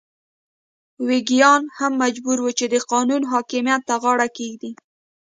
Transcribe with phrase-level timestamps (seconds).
[1.07, 4.71] ویګیان هم مجبور وو چې د قانون حاکمیت ته غاړه کېږدي.